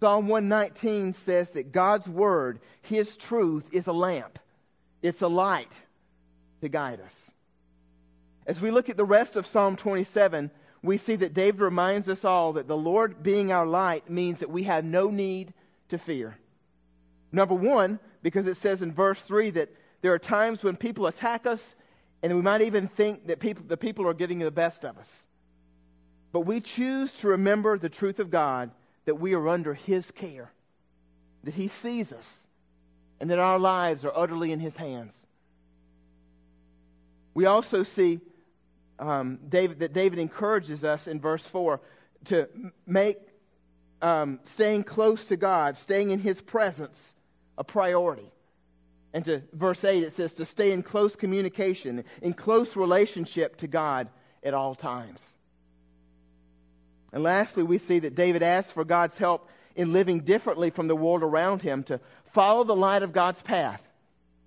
Psalm 0.00 0.26
119 0.26 1.12
says 1.12 1.50
that 1.50 1.70
God's 1.70 2.08
word, 2.08 2.58
his 2.82 3.16
truth, 3.16 3.68
is 3.72 3.86
a 3.86 3.92
lamp, 3.92 4.38
it's 5.00 5.22
a 5.22 5.28
light 5.28 5.72
to 6.60 6.68
guide 6.68 7.00
us. 7.00 7.30
As 8.46 8.60
we 8.60 8.72
look 8.72 8.88
at 8.88 8.96
the 8.96 9.04
rest 9.04 9.36
of 9.36 9.46
Psalm 9.46 9.76
27, 9.76 10.50
we 10.82 10.98
see 10.98 11.16
that 11.16 11.34
David 11.34 11.60
reminds 11.60 12.08
us 12.08 12.24
all 12.24 12.54
that 12.54 12.66
the 12.66 12.76
Lord 12.76 13.22
being 13.22 13.52
our 13.52 13.66
light 13.66 14.10
means 14.10 14.40
that 14.40 14.50
we 14.50 14.64
have 14.64 14.84
no 14.84 15.10
need 15.10 15.54
to 15.88 15.98
fear. 15.98 16.36
Number 17.30 17.54
one, 17.54 18.00
because 18.22 18.46
it 18.46 18.56
says 18.56 18.82
in 18.82 18.92
verse 18.92 19.20
3 19.20 19.50
that 19.50 19.70
there 20.00 20.12
are 20.12 20.18
times 20.18 20.62
when 20.62 20.76
people 20.76 21.06
attack 21.06 21.46
us 21.46 21.74
and 22.22 22.34
we 22.34 22.42
might 22.42 22.62
even 22.62 22.88
think 22.88 23.28
that 23.28 23.38
people, 23.38 23.64
the 23.66 23.76
people 23.76 24.06
are 24.06 24.14
getting 24.14 24.40
the 24.40 24.50
best 24.50 24.84
of 24.84 24.98
us. 24.98 25.26
But 26.32 26.40
we 26.40 26.60
choose 26.60 27.12
to 27.14 27.28
remember 27.28 27.78
the 27.78 27.88
truth 27.88 28.18
of 28.18 28.30
God 28.30 28.70
that 29.04 29.16
we 29.16 29.34
are 29.34 29.48
under 29.48 29.74
His 29.74 30.10
care, 30.10 30.50
that 31.44 31.54
He 31.54 31.68
sees 31.68 32.12
us, 32.12 32.46
and 33.20 33.30
that 33.30 33.38
our 33.38 33.58
lives 33.58 34.04
are 34.04 34.12
utterly 34.14 34.52
in 34.52 34.60
His 34.60 34.76
hands. 34.76 35.26
We 37.34 37.46
also 37.46 37.82
see 37.82 38.20
um, 39.02 39.38
David, 39.48 39.80
that 39.80 39.92
David 39.92 40.18
encourages 40.18 40.84
us 40.84 41.06
in 41.06 41.20
verse 41.20 41.44
4 41.46 41.80
to 42.26 42.48
make 42.86 43.18
um, 44.00 44.40
staying 44.44 44.84
close 44.84 45.26
to 45.26 45.36
God, 45.36 45.76
staying 45.76 46.10
in 46.10 46.20
His 46.20 46.40
presence, 46.40 47.14
a 47.58 47.64
priority. 47.64 48.30
And 49.12 49.24
to 49.26 49.42
verse 49.52 49.84
8, 49.84 50.04
it 50.04 50.14
says 50.14 50.34
to 50.34 50.44
stay 50.44 50.72
in 50.72 50.82
close 50.82 51.16
communication, 51.16 52.04
in 52.22 52.32
close 52.32 52.76
relationship 52.76 53.56
to 53.56 53.66
God 53.66 54.08
at 54.42 54.54
all 54.54 54.74
times. 54.74 55.36
And 57.12 57.22
lastly, 57.22 57.62
we 57.62 57.78
see 57.78 57.98
that 57.98 58.14
David 58.14 58.42
asked 58.42 58.72
for 58.72 58.84
God's 58.84 59.18
help 59.18 59.48
in 59.74 59.92
living 59.92 60.20
differently 60.20 60.70
from 60.70 60.88
the 60.88 60.96
world 60.96 61.22
around 61.22 61.62
him 61.62 61.82
to 61.84 62.00
follow 62.32 62.64
the 62.64 62.76
light 62.76 63.02
of 63.02 63.12
God's 63.12 63.42
path 63.42 63.82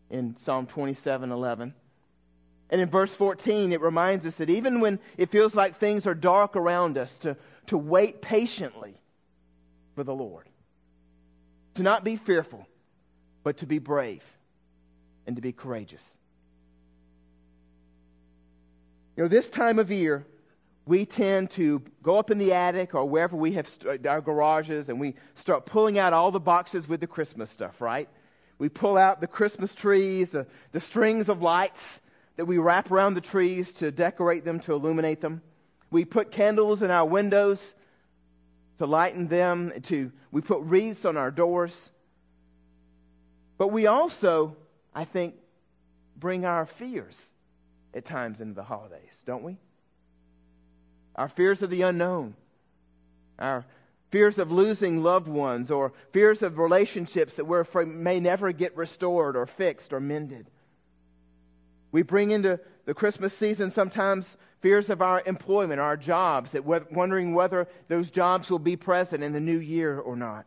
in 0.10 0.36
Psalm 0.38 0.66
27:11. 0.66 1.74
And 2.70 2.82
in 2.82 2.90
verse 2.90 3.14
14, 3.14 3.74
it 3.74 3.82
reminds 3.82 4.26
us 4.26 4.38
that 4.38 4.50
even 4.50 4.80
when 4.80 5.00
it 5.18 5.30
feels 5.30 5.54
like 5.54 5.78
things 5.78 6.08
are 6.08 6.16
dark 6.16 6.56
around 6.56 6.98
us, 6.98 7.18
to, 7.20 7.38
to 7.68 7.78
wait 7.78 8.22
patiently 8.22 8.96
for 9.96 10.04
the 10.04 10.14
Lord. 10.14 10.50
To 11.76 11.84
not 11.84 12.04
be 12.04 12.16
fearful, 12.16 12.68
but 13.44 13.58
to 13.58 13.66
be 13.66 13.80
brave 13.80 14.24
and 15.28 15.36
to 15.36 15.42
be 15.42 15.52
courageous. 15.52 16.18
You 19.16 19.24
know, 19.24 19.30
this 19.30 19.50
time 19.50 19.80
of 19.80 19.92
year, 19.92 20.26
we 20.86 21.06
tend 21.06 21.52
to 21.52 21.82
go 22.04 22.20
up 22.20 22.32
in 22.32 22.38
the 22.38 22.54
attic 22.54 22.94
or 22.94 23.06
wherever 23.06 23.36
we 23.36 23.54
have 23.54 23.68
st- 23.68 24.06
our 24.06 24.22
garages 24.22 24.90
and 24.90 25.00
we 25.00 25.16
start 25.36 25.66
pulling 25.66 25.98
out 25.98 26.14
all 26.14 26.32
the 26.32 26.40
boxes 26.40 26.88
with 26.88 27.00
the 27.00 27.08
Christmas 27.08 27.50
stuff, 27.50 27.82
right? 27.82 28.10
We 28.58 28.70
pull 28.70 28.98
out 28.98 29.20
the 29.20 29.28
Christmas 29.28 29.74
trees, 29.74 30.30
the, 30.30 30.46
the 30.72 30.80
strings 30.80 31.30
of 31.30 31.42
lights 31.42 32.02
that 32.36 32.46
we 32.46 32.58
wrap 32.58 32.92
around 32.92 33.14
the 33.14 33.22
trees 33.22 33.74
to 33.76 33.92
decorate 33.92 34.44
them, 34.44 34.60
to 34.62 34.74
illuminate 34.74 35.22
them. 35.22 35.42
We 35.92 36.06
put 36.06 36.32
candles 36.32 36.82
in 36.82 36.92
our 36.92 37.06
windows 37.06 37.74
to 38.80 38.86
lighten 38.86 39.28
them, 39.28 39.72
to 39.84 40.12
we 40.32 40.42
put 40.42 40.62
wreaths 40.64 41.06
on 41.06 41.16
our 41.18 41.32
doors. 41.32 41.90
But 43.58 43.70
we 43.70 43.88
also, 43.88 44.58
I 44.94 45.06
think, 45.06 45.36
bring 46.18 46.46
our 46.46 46.66
fears 46.66 47.32
at 47.94 48.06
times 48.06 48.42
into 48.42 48.54
the 48.54 48.64
holidays, 48.64 49.24
don't 49.26 49.44
we? 49.44 49.58
our 51.16 51.30
fears 51.30 51.62
of 51.62 51.70
the 51.70 51.84
unknown, 51.84 52.36
our 53.40 53.66
fears 54.12 54.38
of 54.38 54.52
losing 54.52 55.02
loved 55.02 55.28
ones, 55.28 55.72
or 55.72 55.94
fears 56.12 56.42
of 56.42 56.58
relationships 56.58 57.36
that 57.36 57.46
we're 57.46 57.62
afraid 57.62 57.88
may 57.88 58.20
never 58.20 58.52
get 58.52 58.76
restored 58.78 59.36
or 59.36 59.46
fixed 59.46 59.94
or 59.94 60.00
mended. 60.00 60.50
We 61.96 62.02
bring 62.02 62.32
into 62.32 62.60
the 62.84 62.94
Christmas 62.94 63.34
season 63.34 63.72
sometimes 63.72 64.36
fears 64.60 64.90
of 64.90 65.02
our 65.02 65.24
employment, 65.26 65.80
our 65.80 65.96
jobs, 65.96 66.52
that 66.52 66.66
wondering 66.66 67.34
whether 67.34 67.70
those 67.88 68.12
jobs 68.12 68.50
will 68.50 68.60
be 68.60 68.76
present 68.76 69.24
in 69.24 69.32
the 69.32 69.40
new 69.40 69.60
year 69.60 69.98
or 69.98 70.18
not. 70.18 70.46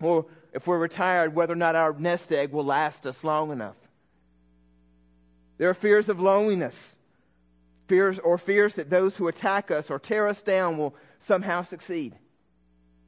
Or 0.00 0.26
if 0.52 0.68
we're 0.68 0.78
retired, 0.78 1.34
whether 1.34 1.54
or 1.54 1.56
not 1.56 1.74
our 1.74 1.92
nest 1.94 2.30
egg 2.30 2.52
will 2.52 2.64
last 2.64 3.04
us 3.04 3.24
long 3.24 3.50
enough. 3.50 3.74
There 5.58 5.68
are 5.68 5.74
fears 5.74 6.08
of 6.08 6.20
loneliness, 6.20 6.96
fears 7.88 8.20
or 8.20 8.38
fears 8.38 8.76
that 8.76 8.90
those 8.90 9.16
who 9.16 9.26
attack 9.26 9.72
us 9.72 9.90
or 9.90 9.98
tear 9.98 10.28
us 10.28 10.40
down 10.40 10.78
will 10.78 10.94
somehow 11.18 11.62
succeed. 11.62 12.14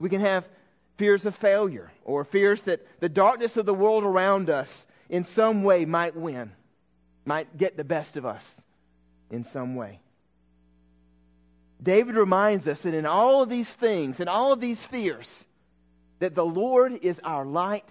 We 0.00 0.08
can 0.08 0.20
have 0.20 0.48
fears 0.96 1.26
of 1.26 1.36
failure 1.36 1.92
or 2.02 2.24
fears 2.24 2.60
that 2.62 2.84
the 2.98 3.08
darkness 3.08 3.56
of 3.56 3.66
the 3.66 3.72
world 3.72 4.02
around 4.02 4.50
us 4.50 4.84
in 5.08 5.22
some 5.22 5.62
way 5.62 5.84
might 5.84 6.16
win, 6.16 6.50
might 7.24 7.56
get 7.56 7.76
the 7.76 7.84
best 7.84 8.16
of 8.16 8.26
us 8.26 8.60
in 9.30 9.44
some 9.44 9.76
way. 9.76 10.00
David 11.82 12.14
reminds 12.14 12.68
us 12.68 12.80
that 12.82 12.94
in 12.94 13.06
all 13.06 13.42
of 13.42 13.48
these 13.48 13.68
things, 13.68 14.20
in 14.20 14.28
all 14.28 14.52
of 14.52 14.60
these 14.60 14.84
fears, 14.84 15.44
that 16.20 16.34
the 16.34 16.44
Lord 16.44 17.00
is 17.02 17.20
our 17.24 17.44
light 17.44 17.88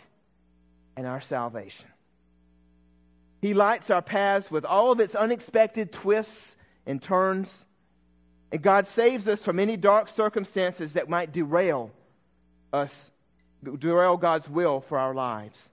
and 0.96 1.06
our 1.06 1.20
salvation. 1.20 1.88
He 3.42 3.54
lights 3.54 3.90
our 3.90 4.04
paths 4.04 4.52
with 4.52 4.66
all 4.66 4.92
of 4.92 5.00
its 5.00 5.16
unexpected 5.16 5.92
twists 5.92 6.56
and 6.86 7.02
turns. 7.02 7.66
And 8.52 8.62
God 8.62 8.86
saves 8.86 9.28
us 9.28 9.44
from 9.44 9.60
any 9.60 9.78
dark 9.78 10.10
circumstances 10.10 10.94
that 10.94 11.10
might 11.10 11.32
derail 11.32 11.92
us, 12.72 13.12
derail 13.80 14.16
God's 14.16 14.48
will 14.48 14.82
for 14.82 15.00
our 15.00 15.16
lives. 15.16 15.71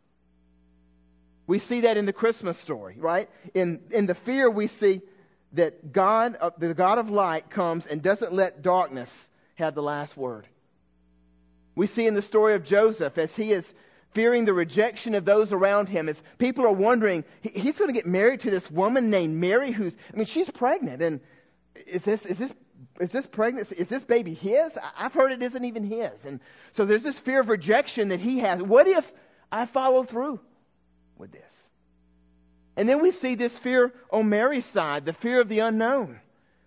We 1.49 1.59
see 1.59 1.81
that 1.81 1.97
in 1.97 2.05
the 2.05 2.13
Christmas 2.13 2.59
story, 2.59 2.97
right? 2.99 3.29
In, 3.55 3.81
in 3.91 4.07
the 4.07 4.15
fear, 4.15 4.51
we 4.51 4.67
see 4.67 5.01
that 5.55 5.93
God, 5.93 6.37
uh, 6.39 6.51
the 6.59 6.75
God 6.75 6.99
of 6.99 7.09
light, 7.09 7.49
comes 7.49 7.87
and 7.87 8.03
doesn't 8.03 8.35
let 8.35 8.61
darkness 8.61 9.31
have 9.55 9.75
the 9.75 9.83
last 9.83 10.15
word. 10.15 10.47
We 11.75 11.87
see 11.87 12.07
in 12.07 12.15
the 12.15 12.21
story 12.21 12.55
of 12.55 12.65
Joseph 12.65 13.17
as 13.17 13.35
he 13.35 13.53
is 13.53 13.73
fearing 14.11 14.45
the 14.45 14.53
rejection 14.53 15.15
of 15.15 15.25
those 15.25 15.51
around 15.51 15.89
him, 15.89 16.11
as 16.11 16.23
people 16.37 16.67
are 16.67 16.73
wondering, 16.73 17.25
he's 17.41 17.79
going 17.79 17.89
to 17.89 17.95
get 17.95 18.07
married 18.07 18.41
to 18.41 18.51
this 18.51 18.71
woman 18.71 19.09
named 19.09 19.37
Mary, 19.37 19.71
who's, 19.71 19.97
I 20.13 20.17
mean, 20.19 20.27
she's 20.27 20.51
pregnant, 20.51 21.01
and 21.01 21.21
is 21.87 22.03
this, 22.03 22.27
is 22.27 22.37
this, 22.37 22.53
is 23.01 23.11
this 23.11 23.27
pregnancy, 23.27 23.75
is 23.77 23.89
this 23.89 24.05
baby 24.05 24.35
his? 24.35 24.77
I've 24.99 25.15
heard 25.15 25.33
it 25.33 25.43
isn't 25.43 25.65
even 25.65 25.85
his. 25.85 26.27
And 26.27 26.41
so 26.73 26.85
there's 26.85 27.03
this 27.03 27.19
fear 27.19 27.41
of 27.41 27.49
rejection 27.49 28.11
that 28.11 28.21
he 28.21 28.41
has. 28.41 28.63
What 28.63 28.87
if 28.87 29.11
I 29.51 29.65
follow 29.65 30.05
through 30.05 30.41
with 31.19 31.33
this? 31.33 31.69
And 32.77 32.89
then 32.89 33.03
we 33.03 33.11
see 33.11 33.35
this 33.35 33.59
fear 33.59 33.93
on 34.11 34.29
Mary's 34.29 34.65
side, 34.65 35.05
the 35.05 35.13
fear 35.13 35.41
of 35.41 35.49
the 35.49 35.61
unknown, 35.61 36.21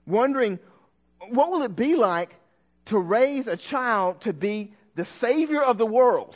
wondering, 0.05 0.59
what 1.29 1.51
will 1.51 1.61
it 1.61 1.75
be 1.75 1.95
like 1.95 2.35
to 2.85 2.97
raise 2.97 3.47
a 3.47 3.55
child 3.55 4.21
to 4.21 4.33
be 4.33 4.73
the 4.95 5.05
Savior 5.05 5.61
of 5.61 5.77
the 5.77 5.85
world? 5.85 6.35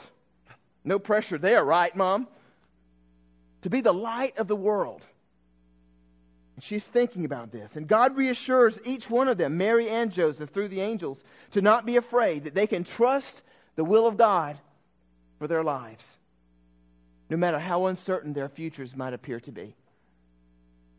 No 0.84 1.00
pressure 1.00 1.38
there, 1.38 1.63
right, 1.63 1.93
Mom? 1.95 2.27
To 3.63 3.69
be 3.69 3.81
the 3.81 3.93
light 3.93 4.38
of 4.38 4.48
the 4.48 4.55
world. 4.55 5.05
And 6.55 6.63
she's 6.63 6.86
thinking 6.86 7.25
about 7.25 7.51
this. 7.51 7.75
And 7.75 7.88
God 7.88 8.15
reassures 8.15 8.79
each 8.86 9.10
one 9.10 9.27
of 9.27 9.38
them, 9.38 9.57
Mary 9.57 9.89
and 9.89 10.12
Joseph, 10.12 10.51
through 10.51 10.69
the 10.69 10.81
angels, 10.81 11.22
to 11.51 11.62
not 11.62 11.86
be 11.86 11.98
afraid, 11.98 12.45
that 12.45 12.53
they 12.53 12.67
can 12.67 12.84
trust 12.84 13.43
the 13.75 13.84
will 13.84 14.07
of 14.07 14.15
God 14.15 14.57
for 15.38 15.48
their 15.48 15.63
lives, 15.63 16.17
no 17.29 17.38
matter 17.38 17.60
how 17.60 17.88
uncertain 17.88 18.34
their 18.34 18.50
futures 18.50 18.96
might 18.96 19.13
appear 19.13 19.39
to 19.41 19.51
be. 19.51 19.75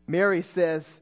Mary 0.07 0.41
says, 0.41 1.01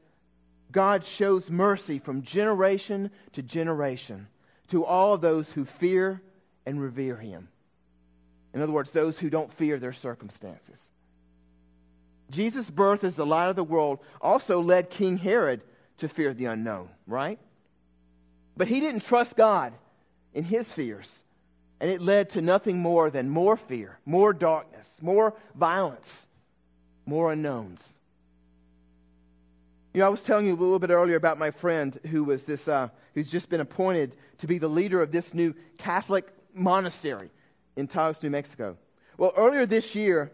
God 0.72 1.04
shows 1.04 1.48
mercy 1.50 1.98
from 1.98 2.22
generation 2.22 3.10
to 3.32 3.42
generation 3.42 4.26
to 4.68 4.84
all 4.84 5.16
those 5.16 5.50
who 5.52 5.64
fear 5.64 6.20
and 6.64 6.80
revere 6.80 7.16
him. 7.16 7.48
In 8.52 8.62
other 8.62 8.72
words, 8.72 8.90
those 8.90 9.18
who 9.18 9.30
don't 9.30 9.52
fear 9.52 9.78
their 9.78 9.92
circumstances. 9.92 10.92
Jesus' 12.30 12.68
birth 12.68 13.04
as 13.04 13.14
the 13.14 13.26
light 13.26 13.48
of 13.48 13.56
the 13.56 13.64
world 13.64 14.00
also 14.20 14.60
led 14.60 14.90
King 14.90 15.16
Herod 15.16 15.62
to 15.98 16.08
fear 16.08 16.34
the 16.34 16.46
unknown, 16.46 16.88
right? 17.06 17.38
But 18.56 18.68
he 18.68 18.80
didn't 18.80 19.04
trust 19.04 19.36
God 19.36 19.72
in 20.34 20.42
his 20.42 20.72
fears. 20.72 21.22
And 21.80 21.90
it 21.90 22.00
led 22.00 22.30
to 22.30 22.40
nothing 22.40 22.78
more 22.78 23.10
than 23.10 23.28
more 23.28 23.56
fear, 23.56 23.98
more 24.06 24.32
darkness, 24.32 24.98
more 25.02 25.34
violence, 25.54 26.26
more 27.04 27.32
unknowns. 27.32 27.96
You 29.92 30.00
know, 30.00 30.06
I 30.06 30.10
was 30.10 30.22
telling 30.22 30.46
you 30.46 30.52
a 30.52 30.56
little 30.56 30.78
bit 30.78 30.90
earlier 30.90 31.16
about 31.16 31.38
my 31.38 31.50
friend 31.50 31.98
who 32.10 32.24
was 32.24 32.44
this, 32.44 32.68
uh, 32.68 32.88
who's 33.14 33.30
just 33.30 33.48
been 33.48 33.60
appointed 33.60 34.16
to 34.38 34.46
be 34.46 34.58
the 34.58 34.68
leader 34.68 35.00
of 35.00 35.10
this 35.10 35.32
new 35.32 35.54
Catholic 35.78 36.26
monastery 36.54 37.30
in 37.76 37.88
Taos, 37.88 38.22
New 38.22 38.30
Mexico. 38.30 38.76
Well, 39.18 39.32
earlier 39.36 39.64
this 39.64 39.94
year, 39.94 40.32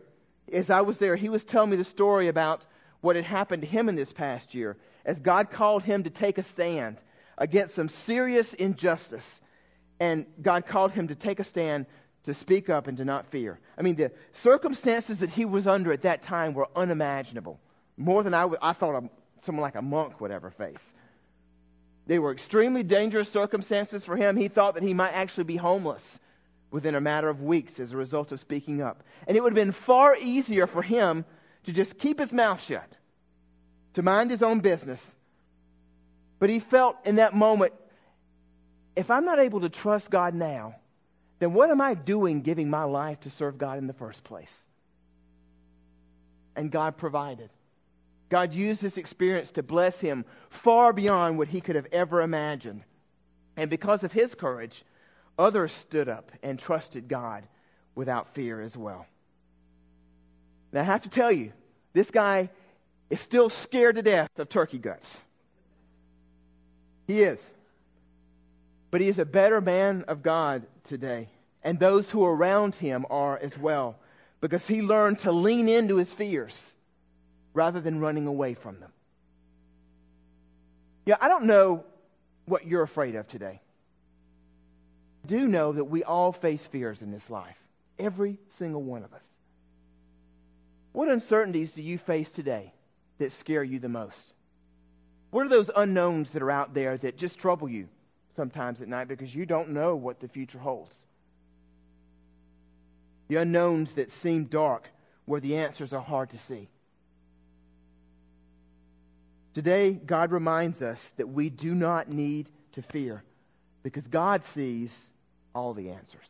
as 0.52 0.70
I 0.70 0.80
was 0.80 0.98
there, 0.98 1.14
he 1.16 1.28
was 1.28 1.44
telling 1.44 1.70
me 1.70 1.76
the 1.76 1.84
story 1.84 2.28
about 2.28 2.66
what 3.00 3.16
had 3.16 3.24
happened 3.24 3.62
to 3.62 3.68
him 3.68 3.88
in 3.88 3.94
this 3.94 4.12
past 4.12 4.54
year 4.54 4.76
as 5.04 5.20
God 5.20 5.50
called 5.50 5.82
him 5.82 6.04
to 6.04 6.10
take 6.10 6.38
a 6.38 6.42
stand 6.42 6.98
against 7.38 7.74
some 7.74 7.88
serious 7.88 8.54
injustice. 8.54 9.40
And 10.02 10.26
God 10.42 10.66
called 10.66 10.90
him 10.90 11.06
to 11.08 11.14
take 11.14 11.38
a 11.38 11.44
stand 11.44 11.86
to 12.24 12.34
speak 12.34 12.68
up 12.68 12.88
and 12.88 12.96
to 12.96 13.04
not 13.04 13.24
fear. 13.26 13.60
I 13.78 13.82
mean, 13.82 13.94
the 13.94 14.10
circumstances 14.32 15.20
that 15.20 15.30
he 15.30 15.44
was 15.44 15.68
under 15.68 15.92
at 15.92 16.02
that 16.02 16.22
time 16.22 16.54
were 16.54 16.66
unimaginable. 16.74 17.60
More 17.96 18.24
than 18.24 18.34
I, 18.34 18.40
w- 18.40 18.58
I 18.60 18.72
thought 18.72 19.04
someone 19.42 19.62
like 19.62 19.76
a 19.76 19.82
monk 19.82 20.20
would 20.20 20.32
ever 20.32 20.50
face. 20.50 20.92
They 22.08 22.18
were 22.18 22.32
extremely 22.32 22.82
dangerous 22.82 23.30
circumstances 23.30 24.04
for 24.04 24.16
him. 24.16 24.36
He 24.36 24.48
thought 24.48 24.74
that 24.74 24.82
he 24.82 24.92
might 24.92 25.12
actually 25.12 25.44
be 25.44 25.54
homeless 25.54 26.18
within 26.72 26.96
a 26.96 27.00
matter 27.00 27.28
of 27.28 27.40
weeks 27.40 27.78
as 27.78 27.92
a 27.92 27.96
result 27.96 28.32
of 28.32 28.40
speaking 28.40 28.82
up. 28.82 29.04
And 29.28 29.36
it 29.36 29.40
would 29.40 29.52
have 29.52 29.64
been 29.66 29.70
far 29.70 30.16
easier 30.16 30.66
for 30.66 30.82
him 30.82 31.24
to 31.62 31.72
just 31.72 31.96
keep 31.96 32.18
his 32.18 32.32
mouth 32.32 32.60
shut, 32.60 32.92
to 33.92 34.02
mind 34.02 34.32
his 34.32 34.42
own 34.42 34.58
business. 34.58 35.14
But 36.40 36.50
he 36.50 36.58
felt 36.58 36.96
in 37.04 37.16
that 37.16 37.36
moment 37.36 37.72
if 38.96 39.10
I'm 39.10 39.24
not 39.24 39.38
able 39.38 39.60
to 39.60 39.68
trust 39.68 40.10
God 40.10 40.34
now, 40.34 40.76
then 41.38 41.54
what 41.54 41.70
am 41.70 41.80
I 41.80 41.94
doing 41.94 42.42
giving 42.42 42.70
my 42.70 42.84
life 42.84 43.20
to 43.20 43.30
serve 43.30 43.58
God 43.58 43.78
in 43.78 43.86
the 43.86 43.92
first 43.92 44.22
place? 44.24 44.64
And 46.54 46.70
God 46.70 46.96
provided. 46.96 47.50
God 48.28 48.54
used 48.54 48.80
this 48.80 48.98
experience 48.98 49.52
to 49.52 49.62
bless 49.62 50.00
him 50.00 50.24
far 50.50 50.92
beyond 50.92 51.38
what 51.38 51.48
he 51.48 51.60
could 51.60 51.76
have 51.76 51.88
ever 51.92 52.22
imagined. 52.22 52.82
And 53.56 53.68
because 53.68 54.04
of 54.04 54.12
his 54.12 54.34
courage, 54.34 54.84
Others 55.38 55.72
stood 55.72 56.08
up 56.08 56.30
and 56.42 56.58
trusted 56.58 57.08
God 57.08 57.44
without 57.94 58.34
fear 58.34 58.60
as 58.60 58.76
well. 58.76 59.06
Now, 60.72 60.80
I 60.82 60.84
have 60.84 61.02
to 61.02 61.08
tell 61.08 61.32
you, 61.32 61.52
this 61.92 62.10
guy 62.10 62.50
is 63.10 63.20
still 63.20 63.50
scared 63.50 63.96
to 63.96 64.02
death 64.02 64.30
of 64.38 64.48
turkey 64.48 64.78
guts. 64.78 65.20
He 67.06 67.22
is. 67.22 67.50
But 68.92 69.00
he 69.00 69.08
is 69.08 69.18
a 69.18 69.24
better 69.24 69.60
man 69.62 70.04
of 70.06 70.22
God 70.22 70.66
today. 70.84 71.28
And 71.64 71.80
those 71.80 72.10
who 72.10 72.24
are 72.26 72.36
around 72.36 72.74
him 72.74 73.06
are 73.08 73.38
as 73.38 73.56
well. 73.58 73.98
Because 74.40 74.66
he 74.66 74.82
learned 74.82 75.20
to 75.20 75.32
lean 75.32 75.68
into 75.68 75.96
his 75.96 76.12
fears 76.12 76.74
rather 77.54 77.80
than 77.80 78.00
running 78.00 78.26
away 78.26 78.52
from 78.52 78.78
them. 78.80 78.92
Yeah, 81.06 81.16
I 81.20 81.28
don't 81.28 81.46
know 81.46 81.84
what 82.44 82.66
you're 82.66 82.82
afraid 82.82 83.14
of 83.14 83.26
today. 83.26 83.60
I 85.24 85.26
do 85.26 85.48
know 85.48 85.72
that 85.72 85.84
we 85.84 86.04
all 86.04 86.32
face 86.32 86.66
fears 86.66 87.00
in 87.00 87.10
this 87.10 87.30
life. 87.30 87.58
Every 87.98 88.36
single 88.50 88.82
one 88.82 89.04
of 89.04 89.14
us. 89.14 89.28
What 90.92 91.08
uncertainties 91.08 91.72
do 91.72 91.82
you 91.82 91.96
face 91.96 92.30
today 92.30 92.74
that 93.18 93.32
scare 93.32 93.64
you 93.64 93.78
the 93.78 93.88
most? 93.88 94.34
What 95.30 95.46
are 95.46 95.48
those 95.48 95.70
unknowns 95.74 96.30
that 96.32 96.42
are 96.42 96.50
out 96.50 96.74
there 96.74 96.98
that 96.98 97.16
just 97.16 97.38
trouble 97.38 97.70
you 97.70 97.88
sometimes 98.36 98.82
at 98.82 98.88
night 98.88 99.08
because 99.08 99.34
you 99.34 99.46
don't 99.46 99.70
know 99.70 99.96
what 99.96 100.20
the 100.20 100.28
future 100.28 100.58
holds? 100.58 100.98
The 103.28 103.36
unknowns 103.36 103.92
that 103.92 104.10
seem 104.10 104.44
dark 104.44 104.88
where 105.24 105.40
the 105.40 105.56
answers 105.56 105.92
are 105.92 106.02
hard 106.02 106.30
to 106.30 106.38
see. 106.38 106.68
Today, 109.54 109.92
God 109.92 110.32
reminds 110.32 110.82
us 110.82 111.12
that 111.16 111.28
we 111.28 111.50
do 111.50 111.74
not 111.74 112.08
need 112.08 112.48
to 112.72 112.82
fear 112.82 113.22
because 113.82 114.06
God 114.06 114.44
sees 114.44 115.12
all 115.54 115.74
the 115.74 115.90
answers. 115.90 116.28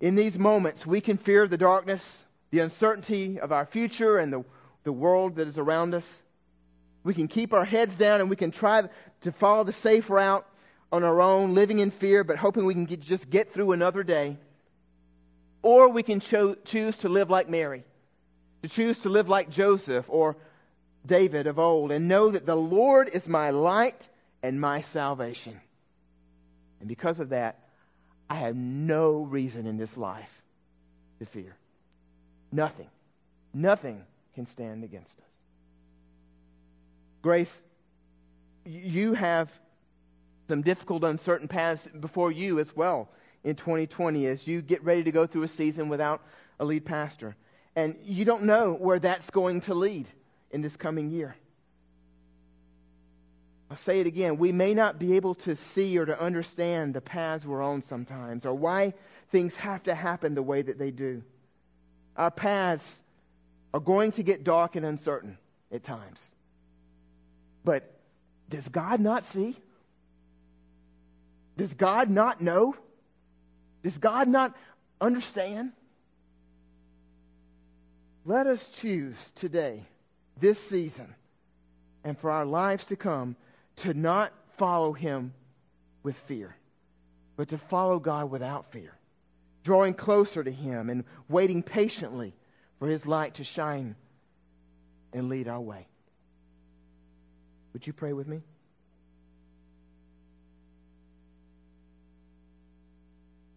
In 0.00 0.14
these 0.14 0.38
moments, 0.38 0.86
we 0.86 1.00
can 1.00 1.16
fear 1.16 1.46
the 1.46 1.58
darkness, 1.58 2.24
the 2.50 2.60
uncertainty 2.60 3.40
of 3.40 3.52
our 3.52 3.66
future, 3.66 4.16
and 4.16 4.32
the, 4.32 4.44
the 4.84 4.92
world 4.92 5.36
that 5.36 5.48
is 5.48 5.58
around 5.58 5.94
us. 5.94 6.22
We 7.08 7.14
can 7.14 7.26
keep 7.26 7.54
our 7.54 7.64
heads 7.64 7.96
down 7.96 8.20
and 8.20 8.28
we 8.28 8.36
can 8.36 8.50
try 8.50 8.86
to 9.22 9.32
follow 9.32 9.64
the 9.64 9.72
safe 9.72 10.10
route 10.10 10.46
on 10.92 11.04
our 11.04 11.22
own, 11.22 11.54
living 11.54 11.78
in 11.78 11.90
fear, 11.90 12.22
but 12.22 12.36
hoping 12.36 12.66
we 12.66 12.74
can 12.74 12.84
get, 12.84 13.00
just 13.00 13.30
get 13.30 13.54
through 13.54 13.72
another 13.72 14.02
day. 14.02 14.36
Or 15.62 15.88
we 15.88 16.02
can 16.02 16.20
cho- 16.20 16.56
choose 16.66 16.98
to 16.98 17.08
live 17.08 17.30
like 17.30 17.48
Mary, 17.48 17.84
to 18.62 18.68
choose 18.68 18.98
to 19.04 19.08
live 19.08 19.26
like 19.26 19.48
Joseph 19.48 20.04
or 20.10 20.36
David 21.06 21.46
of 21.46 21.58
old, 21.58 21.92
and 21.92 22.08
know 22.08 22.28
that 22.28 22.44
the 22.44 22.54
Lord 22.54 23.08
is 23.10 23.26
my 23.26 23.52
light 23.52 24.06
and 24.42 24.60
my 24.60 24.82
salvation. 24.82 25.58
And 26.80 26.90
because 26.90 27.20
of 27.20 27.30
that, 27.30 27.58
I 28.28 28.34
have 28.34 28.54
no 28.54 29.22
reason 29.22 29.66
in 29.66 29.78
this 29.78 29.96
life 29.96 30.42
to 31.20 31.24
fear. 31.24 31.56
Nothing. 32.52 32.90
Nothing 33.54 34.04
can 34.34 34.44
stand 34.44 34.84
against 34.84 35.18
us. 35.20 35.37
Grace, 37.22 37.62
you 38.64 39.14
have 39.14 39.50
some 40.48 40.62
difficult, 40.62 41.04
uncertain 41.04 41.48
paths 41.48 41.86
before 42.00 42.32
you 42.32 42.58
as 42.58 42.74
well 42.74 43.08
in 43.44 43.54
2020 43.56 44.26
as 44.26 44.46
you 44.46 44.62
get 44.62 44.82
ready 44.84 45.04
to 45.04 45.12
go 45.12 45.26
through 45.26 45.42
a 45.42 45.48
season 45.48 45.88
without 45.88 46.22
a 46.60 46.64
lead 46.64 46.84
pastor. 46.84 47.36
And 47.76 47.96
you 48.04 48.24
don't 48.24 48.44
know 48.44 48.72
where 48.72 48.98
that's 48.98 49.30
going 49.30 49.62
to 49.62 49.74
lead 49.74 50.08
in 50.50 50.62
this 50.62 50.76
coming 50.76 51.10
year. 51.10 51.36
I'll 53.70 53.76
say 53.76 54.00
it 54.00 54.06
again. 54.06 54.38
We 54.38 54.50
may 54.50 54.72
not 54.72 54.98
be 54.98 55.16
able 55.16 55.34
to 55.36 55.54
see 55.54 55.98
or 55.98 56.06
to 56.06 56.18
understand 56.18 56.94
the 56.94 57.02
paths 57.02 57.44
we're 57.44 57.62
on 57.62 57.82
sometimes 57.82 58.46
or 58.46 58.54
why 58.54 58.94
things 59.30 59.54
have 59.56 59.82
to 59.84 59.94
happen 59.94 60.34
the 60.34 60.42
way 60.42 60.62
that 60.62 60.78
they 60.78 60.90
do. 60.90 61.22
Our 62.16 62.30
paths 62.30 63.02
are 63.74 63.80
going 63.80 64.12
to 64.12 64.22
get 64.22 64.42
dark 64.42 64.74
and 64.76 64.86
uncertain 64.86 65.36
at 65.70 65.84
times. 65.84 66.32
But 67.64 67.90
does 68.48 68.68
God 68.68 69.00
not 69.00 69.24
see? 69.24 69.56
Does 71.56 71.74
God 71.74 72.08
not 72.08 72.40
know? 72.40 72.76
Does 73.82 73.98
God 73.98 74.28
not 74.28 74.56
understand? 75.00 75.72
Let 78.24 78.46
us 78.46 78.68
choose 78.68 79.16
today, 79.36 79.84
this 80.38 80.58
season, 80.58 81.14
and 82.04 82.18
for 82.18 82.30
our 82.30 82.44
lives 82.44 82.86
to 82.86 82.96
come 82.96 83.36
to 83.76 83.94
not 83.94 84.32
follow 84.56 84.92
him 84.92 85.32
with 86.02 86.16
fear, 86.16 86.54
but 87.36 87.48
to 87.48 87.58
follow 87.58 87.98
God 87.98 88.30
without 88.30 88.70
fear, 88.72 88.92
drawing 89.62 89.94
closer 89.94 90.44
to 90.44 90.50
him 90.50 90.90
and 90.90 91.04
waiting 91.28 91.62
patiently 91.62 92.34
for 92.78 92.88
his 92.88 93.06
light 93.06 93.34
to 93.34 93.44
shine 93.44 93.96
and 95.12 95.28
lead 95.28 95.48
our 95.48 95.60
way. 95.60 95.86
Would 97.78 97.86
you 97.86 97.92
pray 97.92 98.12
with 98.12 98.26
me? 98.26 98.40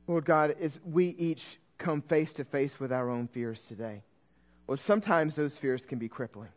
Lord 0.05 0.25
God, 0.25 0.55
as 0.61 0.79
we 0.85 1.07
each 1.07 1.57
come 1.79 2.03
face 2.03 2.33
to 2.33 2.43
face 2.43 2.79
with 2.79 2.91
our 2.91 3.09
own 3.09 3.29
fears 3.29 3.65
today, 3.65 4.03
well, 4.67 4.77
sometimes 4.77 5.35
those 5.35 5.57
fears 5.57 5.87
can 5.87 5.97
be 5.97 6.07
crippling 6.07 6.49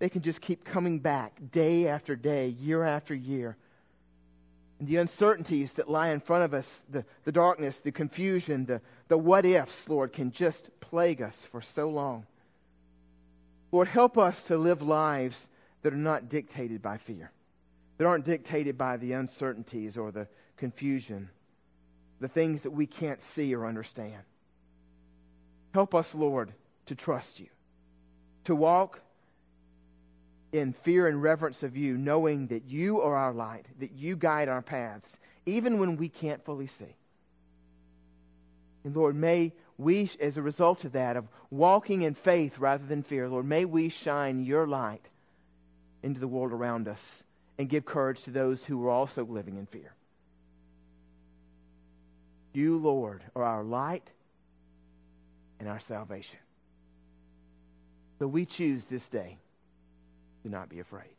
they 0.00 0.08
can 0.08 0.22
just 0.22 0.40
keep 0.40 0.64
coming 0.64 0.98
back 0.98 1.40
day 1.52 1.86
after 1.86 2.16
day, 2.16 2.48
year 2.48 2.82
after 2.82 3.14
year. 3.14 3.56
And 4.80 4.88
the 4.88 4.96
uncertainties 4.96 5.74
that 5.74 5.88
lie 5.88 6.08
in 6.08 6.18
front 6.18 6.46
of 6.46 6.52
us, 6.52 6.82
the, 6.90 7.04
the 7.22 7.30
darkness, 7.30 7.78
the 7.78 7.92
confusion, 7.92 8.64
the, 8.66 8.80
the 9.06 9.16
what 9.16 9.46
ifs, 9.46 9.88
Lord, 9.88 10.12
can 10.12 10.32
just 10.32 10.68
plague 10.80 11.22
us 11.22 11.36
for 11.52 11.62
so 11.62 11.90
long. 11.90 12.26
Lord, 13.70 13.86
help 13.86 14.18
us 14.18 14.48
to 14.48 14.58
live 14.58 14.82
lives 14.82 15.48
that 15.88 15.94
are 15.94 15.96
not 15.96 16.28
dictated 16.28 16.82
by 16.82 16.98
fear, 16.98 17.32
that 17.96 18.06
aren't 18.06 18.26
dictated 18.26 18.76
by 18.76 18.98
the 18.98 19.14
uncertainties 19.14 19.96
or 19.96 20.12
the 20.12 20.28
confusion, 20.58 21.30
the 22.20 22.28
things 22.28 22.64
that 22.64 22.72
we 22.72 22.86
can't 22.86 23.22
see 23.22 23.54
or 23.54 23.64
understand. 23.64 24.22
Help 25.72 25.94
us, 25.94 26.14
Lord, 26.14 26.52
to 26.86 26.94
trust 26.94 27.40
you, 27.40 27.46
to 28.44 28.54
walk 28.54 29.00
in 30.52 30.74
fear 30.74 31.08
and 31.08 31.22
reverence 31.22 31.62
of 31.62 31.74
you, 31.74 31.96
knowing 31.96 32.48
that 32.48 32.66
you 32.66 33.00
are 33.00 33.16
our 33.16 33.32
light, 33.32 33.64
that 33.78 33.92
you 33.92 34.14
guide 34.14 34.50
our 34.50 34.60
paths, 34.60 35.18
even 35.46 35.78
when 35.78 35.96
we 35.96 36.10
can't 36.10 36.44
fully 36.44 36.66
see. 36.66 36.96
And 38.84 38.94
Lord, 38.94 39.16
may 39.16 39.54
we, 39.78 40.10
as 40.20 40.36
a 40.36 40.42
result 40.42 40.84
of 40.84 40.92
that, 40.92 41.16
of 41.16 41.26
walking 41.50 42.02
in 42.02 42.12
faith 42.12 42.58
rather 42.58 42.84
than 42.84 43.02
fear, 43.02 43.26
Lord, 43.26 43.46
may 43.46 43.64
we 43.64 43.88
shine 43.88 44.44
your 44.44 44.66
light 44.66 45.08
into 46.02 46.20
the 46.20 46.28
world 46.28 46.52
around 46.52 46.88
us 46.88 47.22
and 47.58 47.68
give 47.68 47.84
courage 47.84 48.22
to 48.22 48.30
those 48.30 48.64
who 48.64 48.84
are 48.86 48.90
also 48.90 49.24
living 49.24 49.56
in 49.56 49.66
fear. 49.66 49.92
You, 52.52 52.78
Lord, 52.78 53.22
are 53.36 53.44
our 53.44 53.62
light 53.62 54.08
and 55.60 55.68
our 55.68 55.80
salvation. 55.80 56.38
So 58.18 58.26
we 58.26 58.46
choose 58.46 58.84
this 58.86 59.08
day 59.08 59.38
to 60.42 60.48
not 60.48 60.68
be 60.68 60.80
afraid. 60.80 61.17